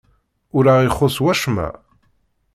Ur 0.57 0.65
aɣ-ixuṣṣ 0.73 1.17
wacemma? 1.25 1.67